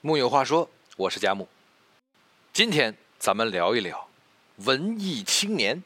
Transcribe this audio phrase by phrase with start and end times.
[0.00, 1.48] 木有话说，我是佳木。
[2.52, 4.08] 今天咱们聊一聊
[4.58, 5.82] 文艺青年。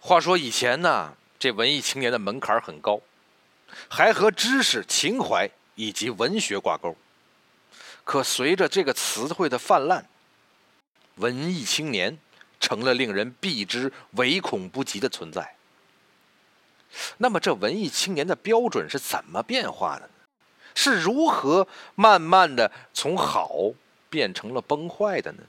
[0.00, 3.02] 话说以前呢，这文艺青年的门槛很高，
[3.86, 6.96] 还和知识、情怀以及文学挂钩。
[8.02, 10.08] 可随着这个词汇的泛滥，
[11.16, 12.16] 文艺青年
[12.60, 15.54] 成了令人避之唯恐不及的存在。
[17.18, 20.13] 那么，这文艺青年的标准是怎么变化的呢？
[20.74, 23.72] 是如何慢慢的从好
[24.10, 25.42] 变成了崩坏的呢？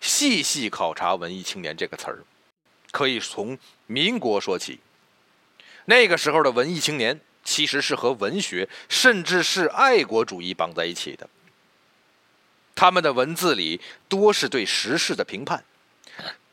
[0.00, 2.24] 细细考察“文艺青年”这个词儿，
[2.90, 4.80] 可以从民国说起。
[5.86, 11.28] 那个时候的文艺青年，其实是和文学甚至是爱国主义绑在一起的。
[12.74, 15.64] 他们的文字里多是对时事的评判。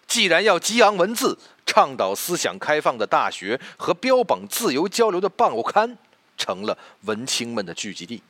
[0.08, 1.38] 既然要激昂文字，
[1.72, 5.98] 倡导思想开放的大学和标榜自由交流的报刊，
[6.36, 8.22] 成了文青们的聚集地。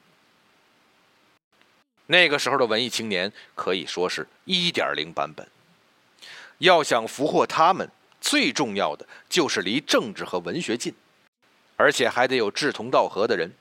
[2.05, 5.49] 那个时候的文艺青年可以说是一点零版本。
[6.59, 7.89] 要想俘获他们，
[8.19, 10.93] 最重要的就是离政治和文学近，
[11.77, 13.51] 而且还得有志同道合的人。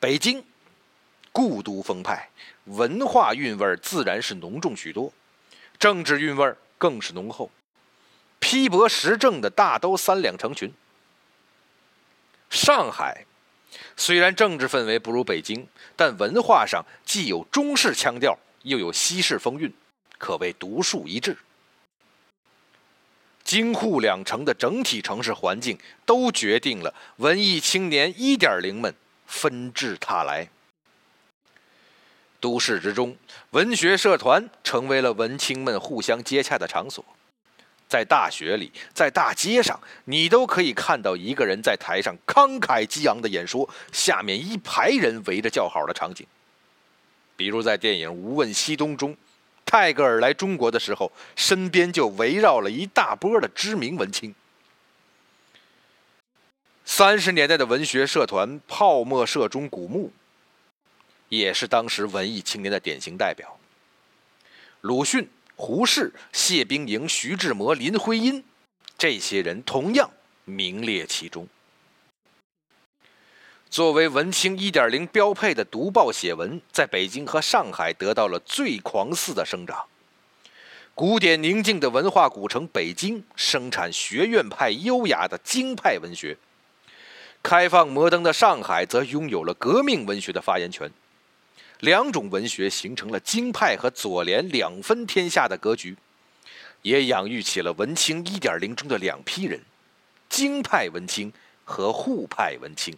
[0.00, 0.44] 北京，
[1.30, 2.30] 故都风派，
[2.64, 5.12] 文化韵味自然是浓重许多，
[5.78, 7.48] 政治韵味更是浓厚。
[8.44, 10.70] 批驳时政的大都三两成群。
[12.50, 13.24] 上海
[13.96, 19.72] 虽然政治氛围不如北京，但文化上既有中式腔调，又有西式风韵，
[20.18, 21.38] 可谓独树一帜。
[23.42, 28.94] 京沪两城的整体城市环境都决定了文艺青年一点零们
[29.26, 30.50] 纷至沓来。
[32.40, 33.16] 都市之中，
[33.52, 37.02] 文学社团成为了文青们互相接洽的场所。
[37.94, 46.26] 在大学里，在大街上，你都可以看到一个人在台上慷慨激昂的演说，下面一排人围着叫好的场景。
[47.36, 49.16] 比如在电影《无问西东》中，
[49.64, 54.34] 泰戈尔来中国的时候，身边就围绕了一大波的知名文青。
[56.84, 60.10] 三十年代的文学社团泡沫社中古墓，
[61.28, 63.56] 也是当时文艺青年的典型代表。
[64.80, 65.28] 鲁迅。
[65.56, 68.44] 胡适、谢冰莹、徐志摩、林徽因，
[68.98, 70.10] 这些人同样
[70.44, 71.46] 名列其中。
[73.70, 79.86] 作为文青一点零标配的读报写文，在北京和上海得到了最狂肆的生长。
[80.94, 86.36] 古典宁静的文化古城北京，生产学院派优雅的京派文学；
[87.42, 90.88] 开放摩登的上海，则拥有了革命文学的发言权。
[91.80, 95.96] 两种文学形成了京派和左联两分天下的格局，
[96.82, 99.60] 也养育起了文青一点零中的两批人：
[100.28, 101.32] 京派文青
[101.64, 102.96] 和沪派文青。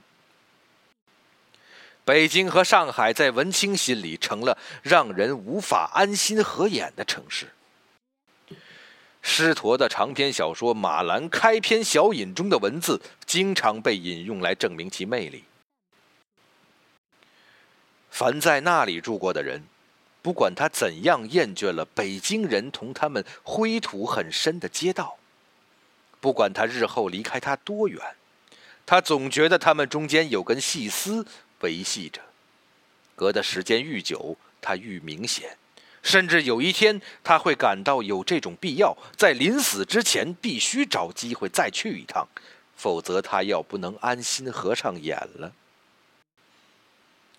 [2.05, 7.49] 北京和上海在文青心里成了让人无法安心合眼的城市。
[9.21, 15.43] 师陀的长篇小说《马兰》开篇小引中的文字，经常被引用来证明其魅力。
[18.19, 19.65] 凡在那里住过的人，
[20.23, 25.19] 不管他怎样厌倦了北京人同他们灰土很深的街道，
[26.19, 28.01] 不管他日后离开他多远，
[28.87, 31.27] 他总觉得他们中间有根细丝
[31.61, 32.23] 维系着。
[33.15, 35.59] 隔的时间愈久，他愈明显，
[36.03, 42.27] 甚至有一天他会感到有这种必要，在临死之前必须找机会再去一趟，
[42.75, 45.53] 否则他要不能安心合上眼了。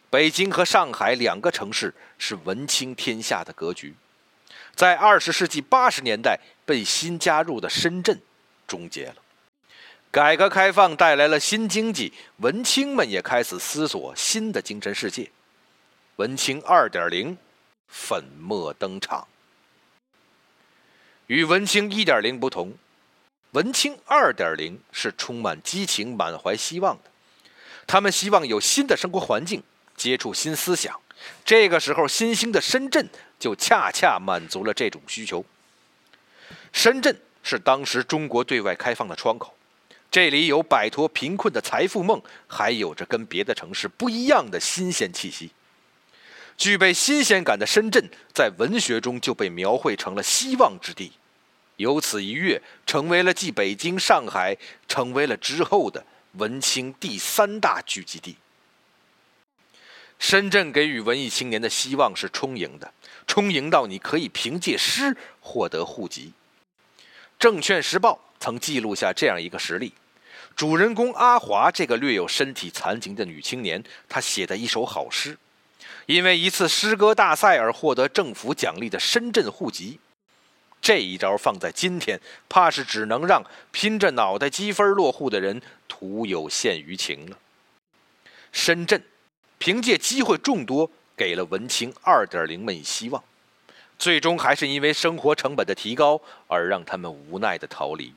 [0.10, 3.94] 北京和上海两个城市是文青天下的格局，
[4.74, 8.20] 在二十世纪八十年代被新加入的深圳
[8.66, 9.16] 终结了。
[10.10, 15.30] 改革开放带来了新经济，文青们也开始思索新的精神世界。
[16.16, 17.38] 文青二点零
[17.90, 19.28] 粉墨登场。
[21.28, 22.74] 与文青一点零不同，
[23.52, 27.12] 文青二点零是充满激情、满怀希望的。
[27.86, 29.62] 他们希望有新的生活环境。
[29.98, 30.98] 接触新思想，
[31.44, 35.44] 这个时候新兴的深圳就恰恰满足了这种需求。
[36.72, 39.54] 深圳是当时中国对外开放的窗口，
[40.12, 45.52] 这里有摆脱贫困的财富梦，还有着跟别的城市不一样的新鲜气息。
[46.56, 51.12] 具备新鲜感的深圳，在文学中就被描绘成了希望之地，
[51.76, 54.58] 由此一跃成为了继北京、上海
[54.88, 56.04] 成为了之后的
[56.34, 58.36] 文青第三大聚集地。
[60.30, 62.94] 深圳给予文艺青年的希望是充盈的，
[63.28, 66.34] 充盈到你可以凭借诗获得户籍。
[67.40, 69.94] 证券时报曾记录下这样一个实例：
[70.54, 75.38] 主人公阿华这个略有身体残疾的女青年，她写的一首好诗，
[76.08, 79.98] 因为一次诗歌大赛而获得政府奖励的深圳户籍。
[80.82, 82.20] 这一招放在今天，
[82.50, 83.42] 怕是只能让
[83.72, 87.38] 拼着脑袋积分落户的人徒有限于情了。
[88.52, 89.02] 深圳
[89.58, 93.24] 凭借机会众多，给了文青2.0们以希望，
[93.98, 98.14] 最终还是因为生活成本的提高而让他们无奈的逃离。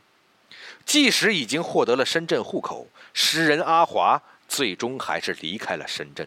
[0.85, 6.27] 即使已经获得了深圳户口，诗人阿华最终还是离开了深圳。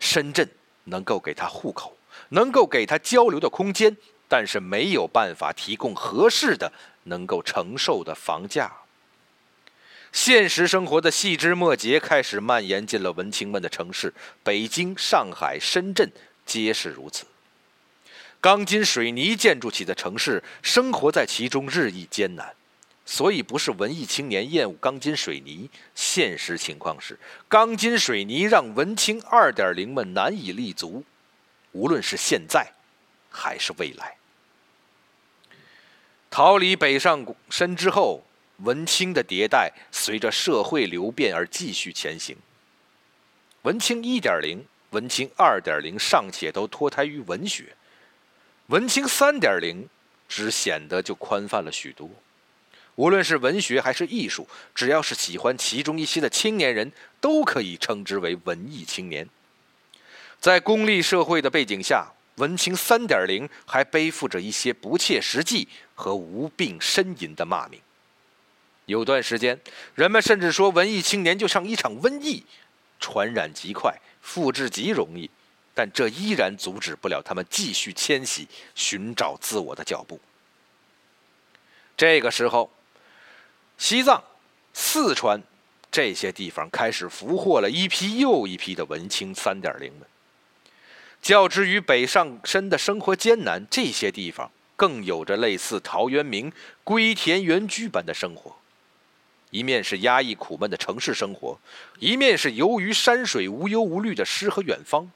[0.00, 0.48] 深圳
[0.84, 1.96] 能够给他户口，
[2.30, 3.96] 能够给他交流的空间。
[4.28, 6.72] 但是没有办法提供合适的、
[7.02, 8.72] 能够承受的房价。
[10.12, 14.12] 现实生活的细枝末节开始蔓延进了文青们的城市，
[14.44, 16.12] 北京、上海、深圳
[16.44, 17.24] 皆是如此。
[18.38, 22.54] 钢筋水泥建筑起的城市，生活在其中日益艰难。
[23.04, 27.18] 所以不是文艺青年厌恶钢筋水泥，现实情况是，
[27.48, 31.02] 钢筋水泥让文青二点零们难以立足，
[31.72, 32.72] 无论是现在，
[33.28, 34.16] 还是未来。
[36.30, 38.24] 逃离北上深之后，
[38.62, 42.36] 文青的迭代随着社会流变而继续前行。
[43.62, 47.76] 文青一点零、文青二点零尚且都脱胎于文学，
[48.66, 49.88] 文青三点零
[50.28, 52.08] 只显得就宽泛了许多。
[52.96, 59.28] 无论是文学还是艺术，只要是喜欢其中一些的青年人，都可以称之为文艺青年。
[60.40, 62.12] 在功利社会的背景下。
[62.36, 67.78] 文青三点零还背负着一些不切实际和无病呻吟的骂名。
[68.86, 69.60] 有段时间，
[69.94, 72.44] 人们甚至说文艺青年就像一场瘟疫，
[72.98, 75.30] 传染极快，复制极容易，
[75.72, 80.20] 但这依然阻止不了他们继续迁徙、寻找自我的脚步。
[81.96, 82.70] 这个时候，
[83.78, 84.24] 西藏、
[84.72, 85.40] 四川
[85.90, 90.08] 这些地方开始俘获了一批又一批的文青三点零们。
[91.20, 96.52] 较之于北上深的生活艰难，这些地方更有着类似陶渊明
[96.82, 98.56] 归田园居般的生活。
[99.52, 101.58] 一面是压抑苦闷的城市生活，
[101.98, 105.12] 一面是游于山水无忧无虑的诗和远方。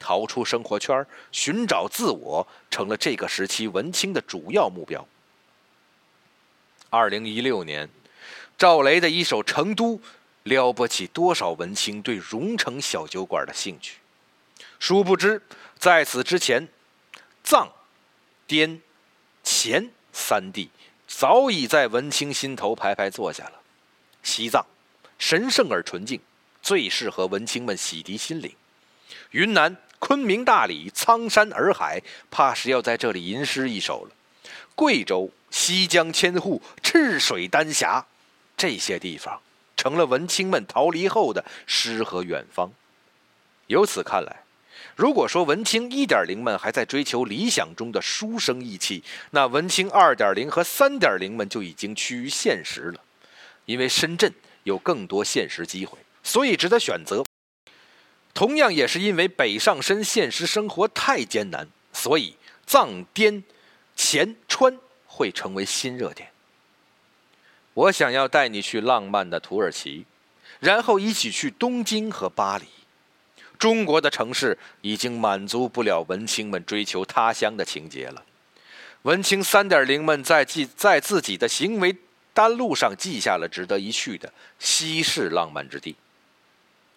[0.00, 5.06] 逃出生活圈，寻找自我，成了这个时期文青的主要目标。
[6.90, 7.88] 二零一六年，
[8.58, 9.98] 赵雷的一首《成都》，
[10.42, 13.98] 撩拨起多少文青对蓉城小酒馆的兴趣。
[14.80, 15.40] 殊不知，
[15.78, 16.66] 在此之前，
[17.44, 17.70] 藏、
[18.48, 18.82] 滇、
[19.44, 20.70] 黔三地
[21.06, 23.60] 早已在文青心头排排坐下了。
[24.22, 24.64] 西藏，
[25.18, 26.20] 神圣而纯净，
[26.62, 28.50] 最适合文青们洗涤心灵；
[29.30, 34.10] 云南昆明、大理苍山洱海，怕是要在这里吟诗一首了；
[34.74, 38.06] 贵州西江千户，赤水丹霞，
[38.56, 39.40] 这些地方
[39.76, 42.70] 成了文青们逃离后的诗和远方。
[43.66, 44.43] 由此看来。
[44.96, 53.00] 如果说文青一点零们还在追求理想中的书生意气，那文青二点零和三点零们就已经趋于现实了。
[53.66, 54.32] 因为深圳
[54.62, 57.24] 有更多现实机会，所以值得选择。
[58.34, 62.36] 同样也是因为北上深现实生活太艰难，所以
[62.66, 63.42] 藏滇
[63.96, 66.28] 黔川会成为新热点。
[67.72, 70.04] 我想要带你去浪漫的土耳其，
[70.60, 72.64] 然后一起去东京和巴黎。
[73.64, 78.22] 中国的城市已经满足不了文青们追求他乡的情节了。
[79.04, 81.96] 文青三点零们在记在自己的行为
[82.34, 85.96] 单路上记下了值得一去的西式浪漫之地。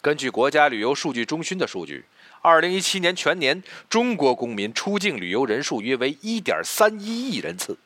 [0.02, 2.04] 根据国家旅游数据中心的数据，
[2.42, 7.78] 二零一七年全年中国公民出境旅游人数约为一点三一亿人次，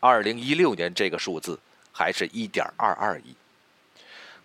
[0.00, 1.58] 二零一六年这个数字
[1.90, 3.34] 还是一点二二亿。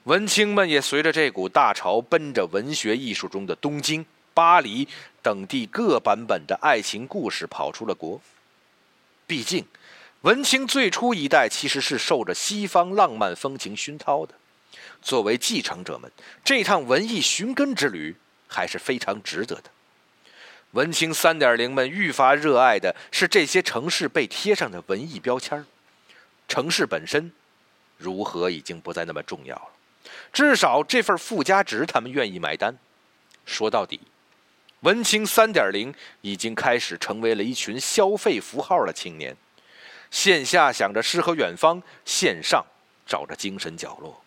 [0.07, 4.87] 文青们也随着这股大潮，奔着文学艺术中的东京、巴黎
[5.21, 8.21] 等地各版本的爱情故事跑出了国。
[9.25, 9.65] 毕竟，
[10.21, 14.33] 文青最初一代其实是受着西方浪漫风情熏陶的。
[15.01, 16.09] 作为继承者们，
[16.41, 18.15] 这趟文艺寻根之旅
[18.47, 19.63] 还是非常值得的。
[20.71, 25.65] 文青三点零们愈发热爱的是这些城市被贴上的文艺标签
[26.47, 27.33] 城市本身
[27.97, 29.71] 如何已经不再那么重要了。
[30.31, 32.77] 至少这份附加值，他们愿意买单。
[33.45, 33.99] 说到底，
[34.81, 39.35] 文青三点零已经开始成为了一群消费符号的青年。
[40.11, 42.65] 线下想着诗和远方，线上
[43.05, 44.23] 找着精神角落。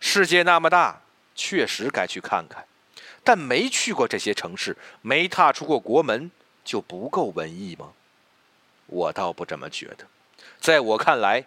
[0.00, 1.02] 世界那么大，
[1.34, 2.66] 确实该去看看。
[3.22, 6.30] 但没去过这些城市，没踏出过国门，
[6.64, 7.92] 就不够文艺吗？
[8.86, 10.06] 我倒不这么觉得。
[10.60, 11.44] 在我看来，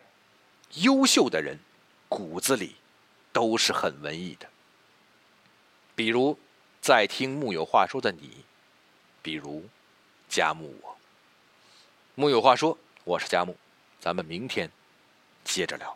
[0.75, 1.59] 优秀的人。
[2.09, 2.77] 骨子里
[3.37, 4.49] 都是很文艺的。
[5.95, 6.39] 比如
[6.81, 8.43] 在听木有话说的你，
[9.21, 9.63] 比如
[10.27, 10.97] 佳木我。
[12.15, 13.55] 木有话说，我是佳木，
[13.99, 14.71] 咱们明天
[15.43, 15.95] 接着聊。